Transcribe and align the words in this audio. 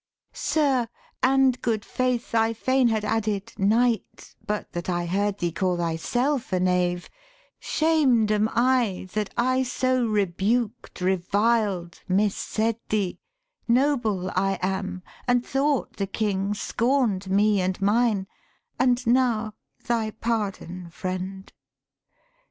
'Sir 0.33 0.87
and, 1.21 1.61
good 1.61 1.85
faith, 1.85 2.33
I 2.33 2.53
fain 2.53 2.87
had 2.87 3.05
added 3.05 3.53
Knight, 3.59 4.35
But 4.43 4.71
that 4.71 4.89
I 4.89 5.05
heard 5.05 5.37
thee 5.37 5.51
call 5.51 5.77
thyself 5.77 6.51
a 6.51 6.59
knave, 6.59 7.07
Shamed 7.59 8.31
am 8.31 8.49
I 8.53 9.07
that 9.13 9.29
I 9.37 9.61
so 9.61 10.03
rebuked, 10.07 11.01
reviled, 11.01 12.01
Missaid 12.09 12.79
thee; 12.89 13.19
noble 13.67 14.31
I 14.31 14.57
am; 14.63 15.03
and 15.27 15.45
thought 15.45 15.97
the 15.97 16.07
King 16.07 16.55
Scorn 16.55 17.19
'd 17.19 17.29
me 17.29 17.61
and 17.61 17.79
mine; 17.79 18.25
and 18.79 19.05
now 19.05 19.53
thy 19.85 20.09
pardon, 20.09 20.89
friend.' 20.89 21.53